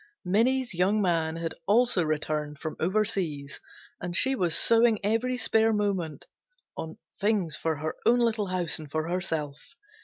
Minnie's 0.25 0.73
young 0.73 0.99
man 0.99 1.35
had 1.35 1.53
also 1.67 2.03
returned 2.03 2.57
from 2.57 2.75
overseas 2.79 3.59
and 4.01 4.15
she 4.15 4.33
was 4.33 4.55
sewing 4.57 4.97
every 5.03 5.37
spare 5.37 5.73
moment 5.73 6.25
on 6.75 6.97
things 7.19 7.55
for 7.55 7.75
her 7.75 7.95
own 8.03 8.17
little 8.17 8.47
house 8.47 8.79
and 8.79 8.89
for 8.89 9.07
herself. 9.07 9.75